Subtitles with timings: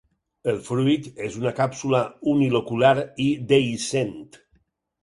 [0.53, 2.01] El fruit és una càpsula
[2.35, 2.95] unilocular
[3.29, 4.21] i dehiscent.